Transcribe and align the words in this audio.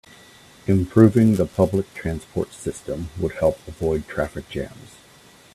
Improving 0.65 1.35
the 1.35 1.45
public 1.45 1.93
transport 1.93 2.53
system 2.53 3.11
would 3.19 3.33
help 3.33 3.59
avoid 3.67 4.07
traffic 4.07 4.49
jams. 4.49 4.95